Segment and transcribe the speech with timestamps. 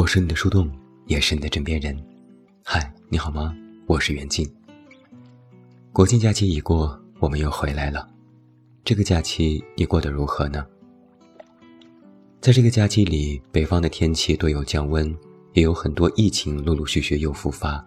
[0.00, 0.66] 我是你的树洞，
[1.08, 1.94] 也是你的枕边人。
[2.64, 3.54] 嗨，你好吗？
[3.84, 4.50] 我是袁静。
[5.92, 8.08] 国庆假期已过，我们又回来了。
[8.82, 10.66] 这个假期你过得如何呢？
[12.40, 15.14] 在这个假期里，北方的天气多有降温，
[15.52, 17.86] 也有很多疫情陆陆续续又复发，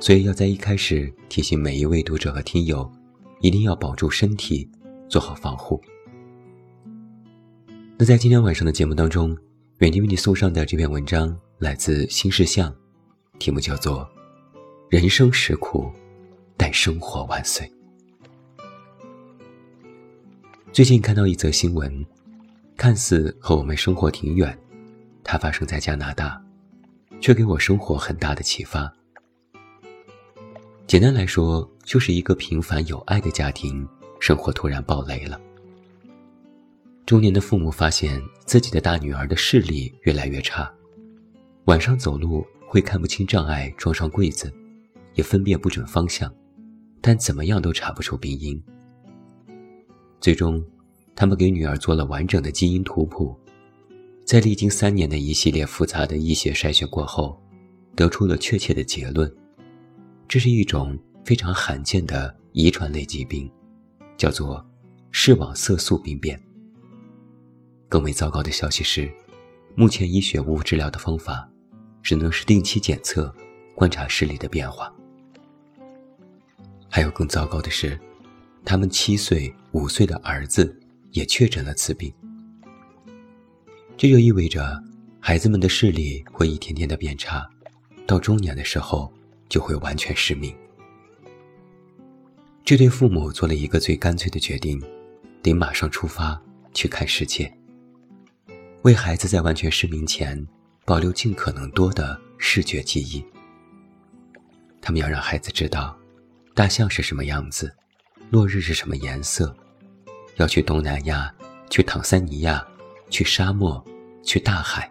[0.00, 2.90] 所以要在一开始提醒每一位读者和听友，
[3.40, 4.68] 一定要保住身体，
[5.08, 5.80] 做好防护。
[7.96, 9.38] 那在今天晚上的节目当中，
[9.80, 12.74] 远近为你送上的这篇文章来自新事项，
[13.38, 14.08] 题目叫做
[14.88, 15.92] 《人生实苦，
[16.56, 17.70] 但生活万岁》。
[20.72, 22.06] 最近看到一则新闻，
[22.74, 24.58] 看似和我们生活挺远，
[25.22, 26.42] 它发生在加拿大，
[27.20, 28.90] 却给我生活很大的启发。
[30.86, 33.86] 简单来说，就是一个平凡有爱的家庭，
[34.20, 35.38] 生活突然爆雷了。
[37.06, 40.68] 中年的父母发现自己的大女儿的视力越来越差，
[41.66, 44.52] 晚上走路会看不清障碍，撞上柜子，
[45.14, 46.34] 也分辨不准方向，
[47.00, 48.60] 但怎么样都查不出病因。
[50.20, 50.60] 最终，
[51.14, 53.38] 他们给女儿做了完整的基因图谱，
[54.24, 57.40] 在历经三年的一系列复杂的医学筛选过后，
[57.94, 59.32] 得出了确切的结论：
[60.26, 63.48] 这是一种非常罕见的遗传类疾病，
[64.16, 64.66] 叫做
[65.12, 66.36] 视网色素病变。
[67.88, 69.10] 更为糟糕的消息是，
[69.74, 71.48] 目前医学无治疗的方法，
[72.02, 73.34] 只能是定期检测，
[73.74, 74.92] 观察视力的变化。
[76.88, 77.98] 还有更糟糕的是。
[78.68, 80.76] 他们七岁、五岁的儿子
[81.12, 82.12] 也确诊了此病，
[83.96, 84.82] 这就意味着
[85.20, 87.48] 孩子们的视力会一天天的变差，
[88.08, 89.08] 到中年的时候
[89.48, 90.52] 就会完全失明。
[92.64, 94.82] 这对父母做了一个最干脆的决定，
[95.42, 96.42] 得马上出发
[96.74, 97.56] 去看世界，
[98.86, 100.46] 为孩子在完全失明前
[100.84, 103.20] 保留尽可能多的视觉记忆。
[104.80, 105.98] 他们要让孩子知道，
[106.54, 107.74] 大象是什么样子。
[108.30, 109.52] 落日是什么颜色？
[110.36, 111.34] 要去东南亚，
[111.68, 112.64] 去坦桑尼亚，
[113.10, 113.84] 去沙漠，
[114.22, 114.88] 去大海。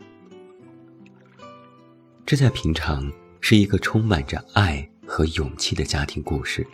[2.26, 6.68] 这在平常是一个充满着爱和勇气的家庭故事，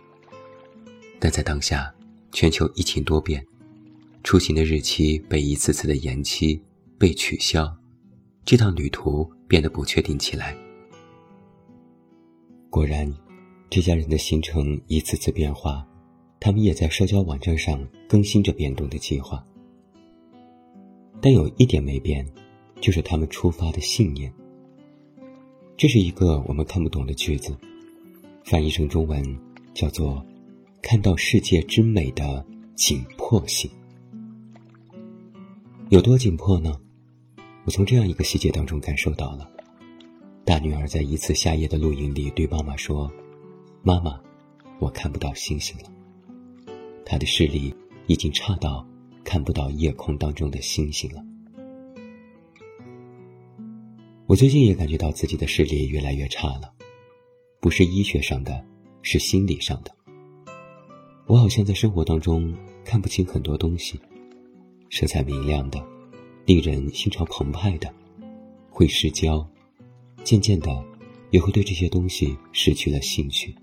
[1.20, 1.94] 但在当下，
[2.32, 3.46] 全球疫情多变，
[4.24, 6.60] 出行的日期被一次次的延期、
[7.02, 7.76] 被取消，
[8.46, 10.56] 这趟旅途变得不确定起来。
[12.70, 13.12] 果然，
[13.72, 15.84] 这家人的行程一次次变化。
[16.40, 19.44] 他们也在社交网站上更新着变动的计划，
[21.20, 22.24] 但有一点没变，
[22.80, 24.32] 就是他们出发的信念。
[25.76, 27.58] 这是一个我们看不懂的句子，
[28.44, 29.24] 翻译成中文
[29.74, 30.24] 叫做
[30.84, 32.46] “看到世界之美的
[32.76, 33.70] 紧迫性”。
[35.90, 36.80] 有多紧迫呢？
[37.64, 39.50] 我从这样一个细节当中感受到了：
[40.44, 43.12] 大女儿在一次夏夜的露营里对妈妈说
[43.84, 44.20] ：“妈妈，
[44.80, 45.92] 我看不到星星了。”
[47.06, 47.74] 她的视力
[48.08, 48.86] 已经差到
[49.24, 51.24] 看不到夜空当中的星星了。
[54.26, 56.74] 我最近也感觉到自己的视力越来越差了，
[57.60, 58.66] 不是医学上的，
[59.02, 59.92] 是心理上的。
[61.28, 64.00] 我好像在生活当中看不清很多东西，
[64.90, 65.86] 色彩明亮的，
[66.46, 67.94] 令人心潮澎湃的，
[68.70, 69.48] 会失焦，
[70.24, 70.84] 渐渐的
[71.30, 73.56] 也会对这些东西失去了兴趣。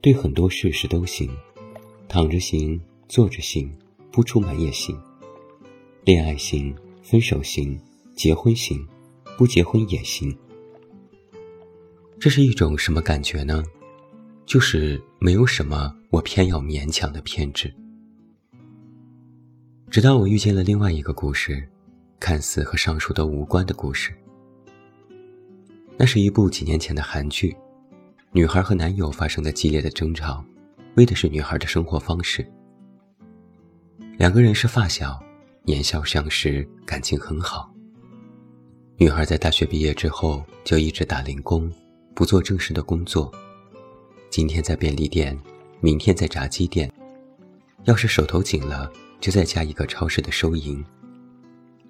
[0.00, 1.30] 对很多事事都行。
[2.10, 3.70] 躺着行，坐着行，
[4.10, 4.96] 不出门也行；
[6.04, 7.78] 恋爱行，分手行，
[8.16, 8.82] 结婚行，
[9.36, 10.34] 不结婚也行。
[12.18, 13.62] 这是一种什么感觉呢？
[14.46, 17.70] 就是没有什么我偏要勉强的偏执。
[19.90, 21.66] 直到我遇见了另外一个故事，
[22.20, 24.12] 看似和上述都无关的故事。
[25.96, 27.56] 那是一部几年前的韩剧，
[28.30, 30.44] 女孩和男友发生的激烈的争吵。
[30.96, 32.46] 为的是女孩的生活方式。
[34.18, 35.18] 两个人是发小，
[35.62, 37.72] 年少相识，感情很好。
[38.96, 41.72] 女孩在大学毕业之后就一直打零工，
[42.14, 43.32] 不做正式的工作。
[44.28, 45.38] 今天在便利店，
[45.80, 46.92] 明天在炸鸡店，
[47.84, 50.84] 要是手头紧了，就在家一个超市的收银。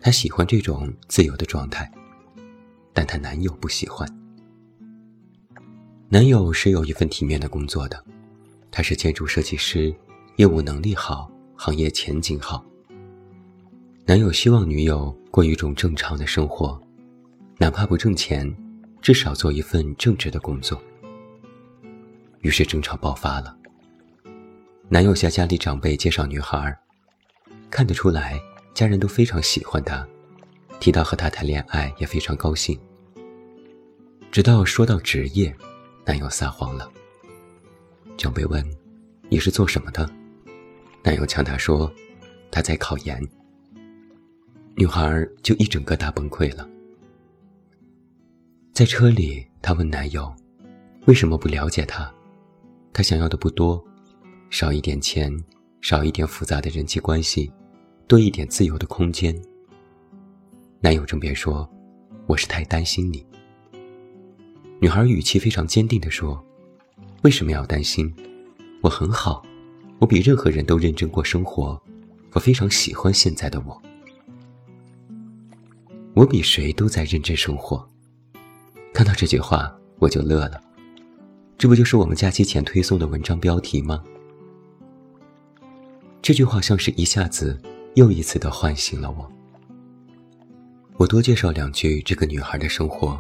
[0.01, 1.91] 她喜欢这种自由的状态，
[2.93, 4.09] 但她男友不喜欢。
[6.09, 8.05] 男友是有一份体面的工作的。
[8.71, 9.93] 他是建筑设计师，
[10.37, 12.65] 业务能力好，行业前景好。
[14.05, 16.81] 男友希望女友过一种正常的生活，
[17.57, 18.55] 哪怕不挣钱，
[19.01, 20.81] 至少做一份正直的工作。
[22.43, 23.57] 于是争吵爆发了。
[24.89, 26.79] 男友向家里长辈介绍女孩，
[27.71, 28.41] 看得出来
[28.75, 30.07] 家人都非常喜欢她，
[30.81, 32.79] 提到和他谈恋爱也非常高兴。
[34.31, 35.55] 直到说到职业，
[36.05, 36.91] 男友撒谎了。
[38.17, 38.65] 长辈问
[39.29, 40.09] ：“你是做什么的？”
[41.03, 41.93] 男友呛他说
[42.51, 43.21] ：“他在考研。”
[44.77, 46.69] 女孩就一整个大崩溃了。
[48.73, 50.33] 在车里，她问男友
[51.07, 52.13] ：“为什么不了解他？
[52.93, 53.85] 他想要的不多，
[54.51, 55.33] 少一点钱，
[55.89, 57.51] 少一点复杂的人际关系，
[58.07, 59.35] 多一点自由的空间。”
[60.81, 61.67] 男友正辩说
[62.29, 63.25] ：“我是太担心你。”
[64.83, 66.45] 女孩语气非常坚定地说
[67.25, 68.15] ：“为什么要担心？
[68.83, 69.43] 我很好，
[69.99, 71.83] 我比任何人都认真过生活，
[72.35, 73.81] 我非常喜欢现在的我。
[76.13, 77.83] 我比谁都在认真生活。”
[78.93, 80.61] 看到这句话，我就乐了。
[81.57, 84.05] 这不就是我们假期前推送的文章标题吗？
[86.29, 87.59] 这句话像是一下子
[87.95, 89.33] 又一次的唤醒了我。
[90.99, 93.19] 我多介绍两句这个女孩的生活。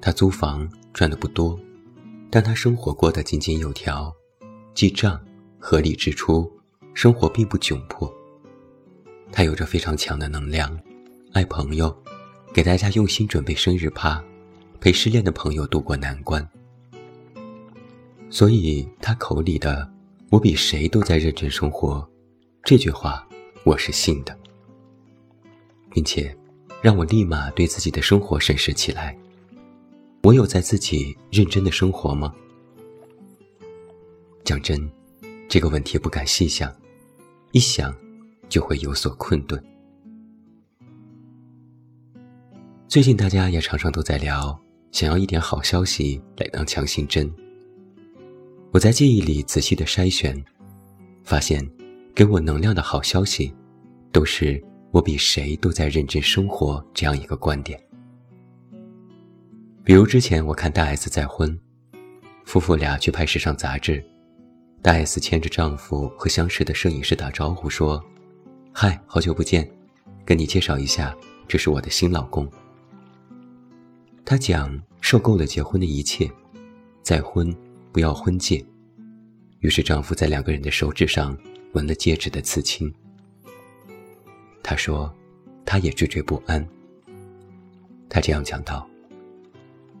[0.00, 1.58] 她租房赚的不多，
[2.30, 4.14] 但她生活过得井井有条，
[4.72, 5.20] 记账，
[5.58, 6.48] 合理支出，
[6.94, 8.08] 生活并不窘迫。
[9.32, 10.78] 她有着非常强的能量，
[11.32, 11.92] 爱朋友，
[12.54, 14.22] 给大家用心准备生日趴，
[14.78, 16.48] 陪失恋的朋友度过难关。
[18.30, 19.90] 所以她口里的
[20.30, 22.08] “我比谁都在认真生活”
[22.64, 23.26] 这句话，
[23.64, 24.36] 我是信的，
[25.90, 26.36] 并且。
[26.82, 29.16] 让我立马对自己的生活审视起来。
[30.22, 32.32] 我有在自己认真的生活吗？
[34.44, 34.88] 讲真，
[35.48, 36.72] 这个问题不敢细想，
[37.50, 37.96] 一想
[38.48, 39.60] 就会有所困顿。
[42.86, 44.56] 最近大家也常常都在聊，
[44.92, 47.28] 想要一点好消息来当强心针。
[48.76, 50.38] 我在记忆里仔细的筛选，
[51.24, 51.66] 发现
[52.14, 53.50] 给我能量的好消息，
[54.12, 54.62] 都是。
[54.90, 57.82] 我比谁都在认真生活，这样一个观点。
[59.82, 61.58] 比如之前我看大 S 再婚，
[62.44, 64.04] 夫妇俩去拍时尚杂志，
[64.82, 68.04] 大 S 牵着丈夫和相识的摄影师打招呼说
[68.72, 69.66] ：“嗨，好久不见，
[70.22, 71.16] 跟你介绍一下，
[71.48, 72.46] 这是我的新老公。”
[74.22, 76.30] 他讲受够了结婚的一切，
[77.02, 77.54] 再婚
[77.96, 78.62] 不要婚戒。
[79.60, 81.34] 于是丈夫在两个人的手指上
[81.72, 82.92] 纹了戒指的刺青。
[84.62, 85.10] 他说，
[85.64, 86.62] 他也惴惴不安。
[88.06, 88.86] 他这样讲道：“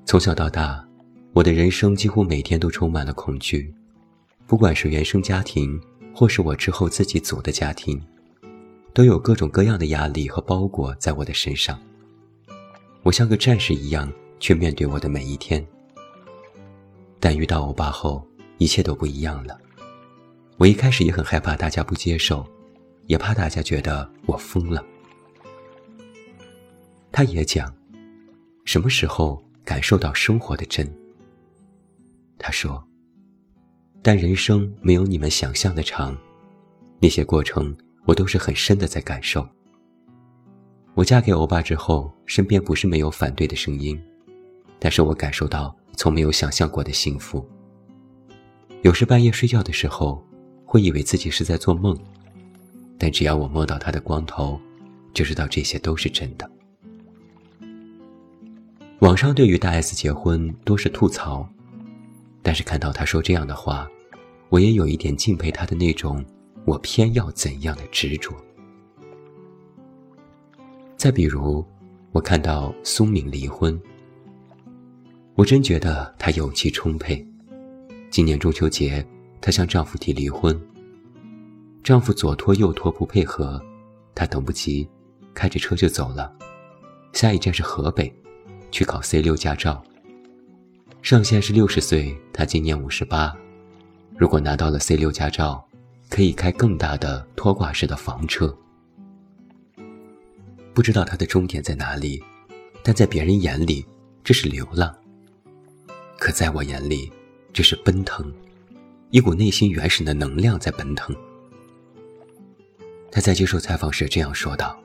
[0.04, 0.86] 从小到大，
[1.32, 3.72] 我的人生几乎每天都充满了恐惧，
[4.46, 5.80] 不管是原生家庭，
[6.14, 7.98] 或是我之后自己组的家庭，
[8.92, 11.80] 都有各种各样的压力和包裹在我的身上。
[13.02, 15.66] 我像个战士一样去面对我的每一天。
[17.20, 18.26] 但遇到欧巴后，
[18.58, 19.58] 一切都不一样了。
[20.58, 22.46] 我一开始也很害怕大家不接受。”
[23.06, 24.84] 也怕大家觉得我疯了。
[27.12, 27.72] 他也讲，
[28.64, 30.92] 什么时候感受到生活的真？
[32.36, 32.84] 他说
[34.02, 36.18] ：“但人生没有你们想象的长，
[36.98, 37.72] 那些过程
[38.06, 39.48] 我都是很深的在感受。
[40.94, 43.96] 我嫁给欧巴之后，身边不是没有反对的声音，
[44.80, 47.44] 但是我感受到从没有想象过的幸福。
[48.82, 50.24] 有时半夜睡觉的时候，
[50.64, 51.98] 会以为自己是在做梦。”
[52.98, 54.58] 但只要我摸到他的光头，
[55.12, 56.50] 就知道这些都是真的。
[59.00, 61.46] 网上对于大 S 结婚多是吐槽，
[62.42, 63.86] 但是看到他说这样的话，
[64.48, 66.24] 我也有一点敬佩他的那种
[66.64, 68.34] “我偏要怎样的执着”。
[70.96, 71.62] 再比如，
[72.12, 73.78] 我看到苏敏离婚，
[75.36, 77.24] 我真觉得她勇气充沛。
[78.10, 79.06] 今年中秋节，
[79.38, 80.58] 她向丈夫提离婚。
[81.84, 83.62] 丈夫左拖右拖不配合，
[84.14, 84.88] 她等不及，
[85.34, 86.32] 开着车就走了。
[87.12, 88.10] 下一站是河北，
[88.70, 89.84] 去考 C 六驾照。
[91.02, 93.36] 上限是六十岁，她今年五十八。
[94.16, 95.62] 如果拿到了 C 六驾照，
[96.08, 98.56] 可以开更大的拖挂式的房车。
[100.72, 102.24] 不知道她的终点在哪里，
[102.82, 103.84] 但在别人眼里，
[104.24, 104.96] 这是流浪。
[106.18, 107.12] 可在我眼里，
[107.52, 108.32] 这是奔腾，
[109.10, 111.14] 一股内心原始的能量在奔腾。
[113.10, 114.78] 他在接受采访时这样说道：“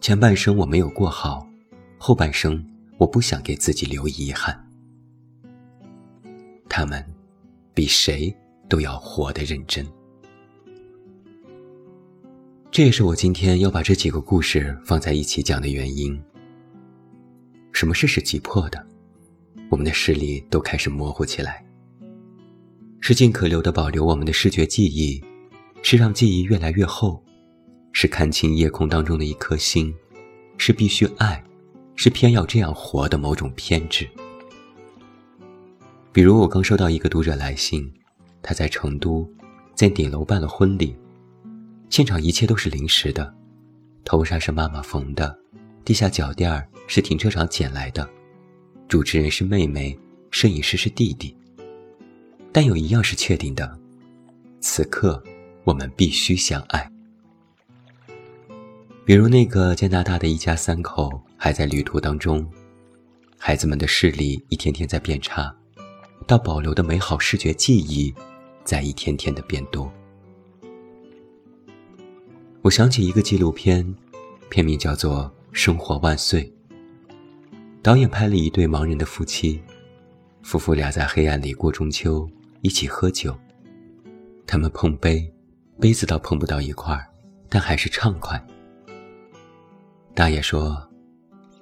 [0.00, 1.48] 前半生我没有过好，
[1.98, 2.64] 后半生
[2.98, 4.64] 我不想给自己留遗憾。
[6.68, 7.04] 他们
[7.74, 8.32] 比谁
[8.68, 9.86] 都要活得认真。
[12.70, 16.20] 这也是我今天要把这几个故事放在一起讲的原因。
[17.72, 18.85] 什么事是急迫的？
[19.68, 21.64] 我们的视力都开始模糊起来。
[23.00, 25.22] 是尽可留的保留我们的视觉记忆。”
[25.82, 27.22] 是让记忆越来越厚，
[27.92, 29.94] 是看清夜空当中的一颗星，
[30.58, 31.40] 是必须爱，
[31.94, 34.04] 是偏要这样活的某种偏执。
[36.12, 37.88] 比如我刚收到一个读者来信，
[38.42, 39.30] 他在成都，
[39.76, 40.96] 在顶楼办了婚礼，
[41.88, 43.32] 现场一切都是临时的，
[44.02, 45.38] 头纱是妈妈缝的，
[45.84, 48.10] 地下脚垫儿是停车场捡来的，
[48.88, 49.98] 主持人是妹妹，
[50.30, 51.36] 摄影师是弟弟。
[52.52, 53.76] 但有一样是确定的，
[54.60, 55.22] 此刻
[55.64, 56.88] 我们必须相爱。
[59.04, 62.48] 比如那个加拿大的一家三口还在旅途当中，
[63.36, 65.54] 孩子们的视力一天天在变差，
[66.26, 68.14] 到保留的美好视觉记忆
[68.64, 69.92] 在一天天的变多。
[72.62, 73.94] 我想起一个纪录片，
[74.48, 76.44] 片名叫做《生活万岁》。
[77.86, 79.62] 导演拍了一对盲人的夫妻，
[80.42, 82.28] 夫妇俩在黑暗里过中秋。
[82.60, 83.32] 一起喝酒，
[84.44, 85.32] 他们碰杯，
[85.78, 87.06] 杯子倒碰不到一块儿，
[87.48, 88.44] 但还是畅快。
[90.16, 90.84] 大爷说：“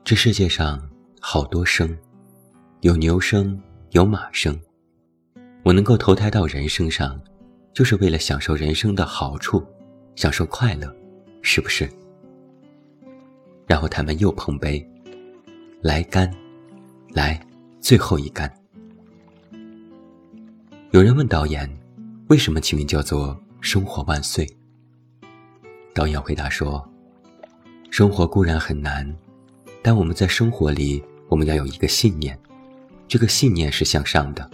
[0.03, 0.83] 这世界上
[1.21, 1.95] 好多生，
[2.81, 4.59] 有牛生，有马生。
[5.63, 7.21] 我能够投胎到人身上，
[7.75, 9.63] 就是为了享受人生的好处，
[10.17, 10.91] 享受快乐，
[11.43, 11.87] 是不是？”
[13.69, 14.83] 然后他们又碰杯，
[15.85, 16.35] 来干，
[17.11, 17.39] 来，
[17.79, 18.51] 最后一干。
[20.93, 21.71] 有人问导演
[22.29, 24.49] ：“为什么起名叫做‘生活万岁’？”
[25.93, 26.83] 导演回答说
[27.93, 29.15] ：“生活固然很难，
[29.83, 32.39] 但我们在生活里，我们要有一个信念，
[33.07, 34.51] 这个信念是向上的，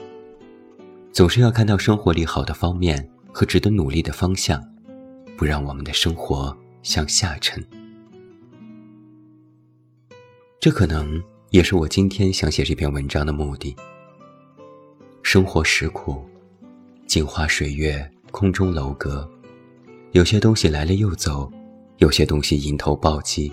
[1.13, 4.61] 总是要看到生活里好的方面和值得努力的方向，
[5.39, 7.65] 不让我们的生活向下沉。”
[10.61, 13.75] 这可能也是我今天想写这篇文章的目的。
[15.23, 16.23] 生活实苦。
[17.07, 19.27] 镜花水月，空中楼阁，
[20.13, 21.51] 有些东西来了又走，
[21.97, 23.51] 有些东西迎头暴击。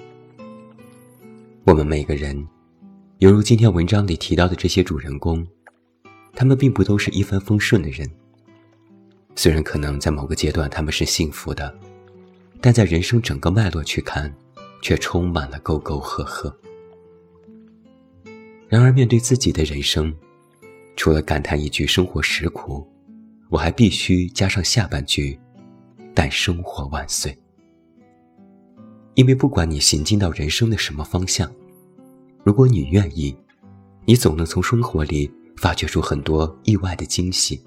[1.64, 2.46] 我们每个人，
[3.20, 5.48] 犹如今天文章里提到的这些主人公，
[6.36, 8.06] 他们并不都是一帆风顺的人。
[9.34, 11.74] 虽然可能在某个阶段他们是幸福的，
[12.60, 14.32] 但在人生整个脉络去看，
[14.82, 16.54] 却充满了沟沟壑壑。
[18.70, 20.14] 然而，面对自己的人生，
[20.96, 22.86] 除了感叹一句“生活实苦”。
[23.50, 25.40] 我还必须加上下半句
[26.14, 27.34] ：“但生活万岁。”
[29.16, 31.50] 因为不管你行进到人生的什么方向，
[32.44, 33.34] 如果你愿意，
[34.04, 37.64] 你总能从生活里发掘出很多意外的惊喜。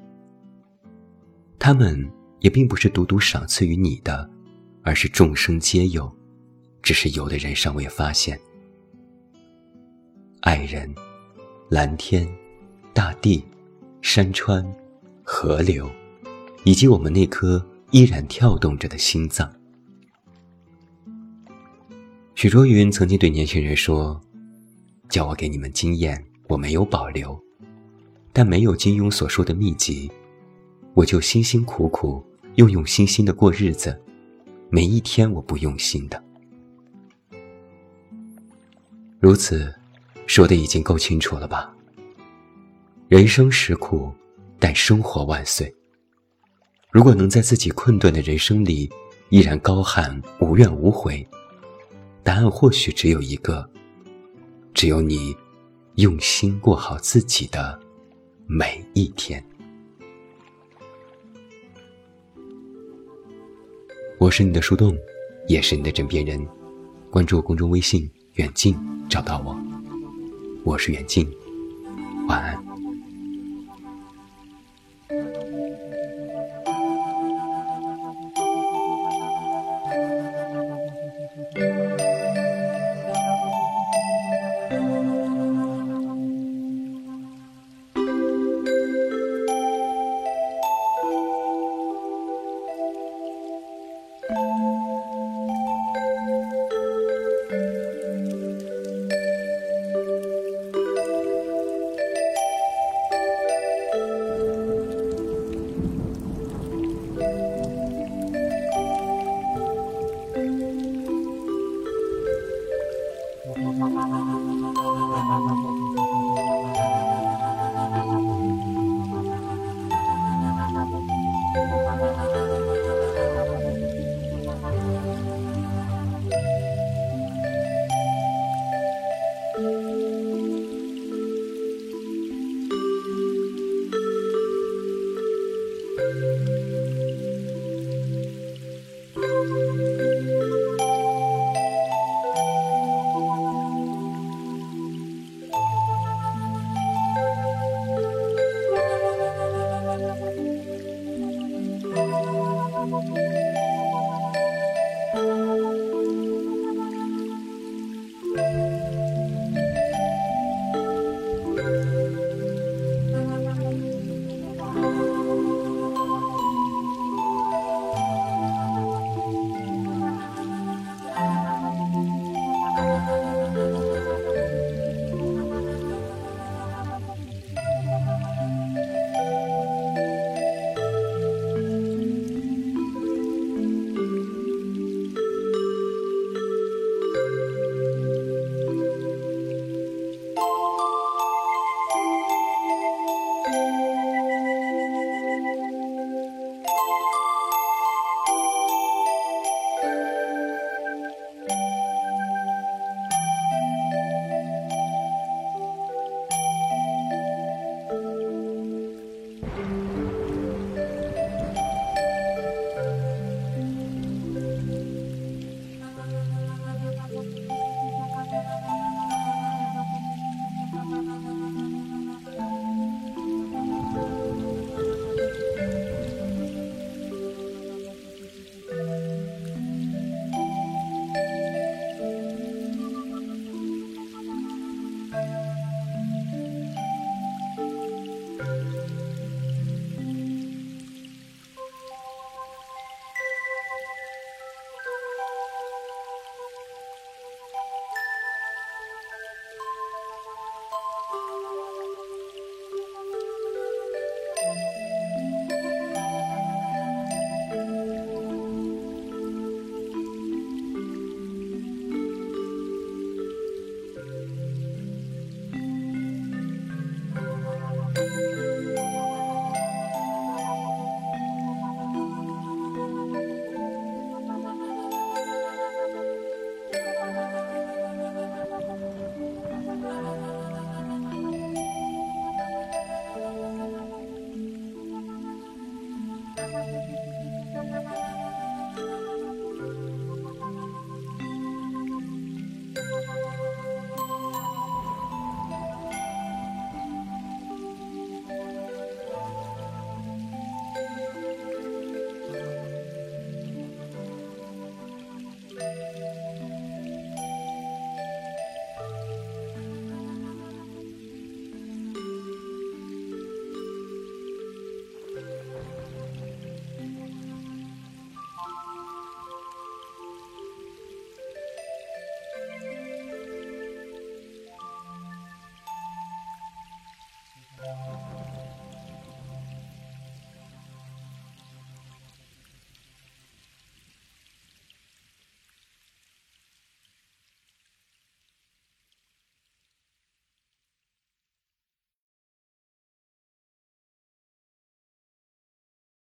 [1.58, 2.06] 他们
[2.40, 4.28] 也并不是独独赏赐于你的，
[4.82, 6.14] 而是众生皆有，
[6.82, 8.38] 只是有的人尚未发现。
[10.40, 10.92] 爱人、
[11.68, 12.28] 蓝天、
[12.92, 13.44] 大地、
[14.02, 14.64] 山川。
[15.32, 15.88] 河流，
[16.64, 19.48] 以及我们那颗依然跳动着的心脏。
[22.34, 24.20] 许卓云曾经对年轻人说
[25.08, 27.40] ：“叫我给你们经验，我没有保留，
[28.32, 30.10] 但没有金庸所说的秘籍，
[30.94, 32.20] 我就辛辛苦苦、
[32.56, 33.96] 用用心心的过日子，
[34.68, 36.20] 每一天我不用心的。
[39.20, 39.72] 如此，
[40.32, 41.74] 说的已经够清楚了吧？
[43.08, 44.14] 人生实苦。”
[44.62, 45.74] 但生活万岁！
[46.92, 48.88] 如果能在自己困顿的人生里
[49.30, 51.26] 依然高喊无怨无悔，
[52.22, 53.68] 答案或许只有一个：
[54.74, 55.34] 只有你
[55.94, 57.80] 用心过好自己的
[58.46, 59.42] 每一天。
[64.18, 64.94] 我是你的树洞，
[65.48, 66.46] 也是你的枕边人。
[67.10, 68.76] 关注公众微信“远近”，
[69.08, 69.69] 找到我。
[70.62, 71.26] 我是远近，
[72.28, 72.69] 晚安。